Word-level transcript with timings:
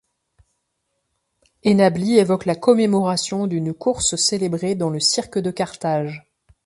Ennabli 1.63 2.15
évoque 2.17 2.45
la 2.47 2.55
commémoration 2.55 3.45
d'une 3.45 3.71
course 3.71 4.15
célébrée 4.15 4.73
dans 4.73 4.89
le 4.89 4.99
cirque 4.99 5.37
de 5.37 5.51
Carthage. 5.51 6.27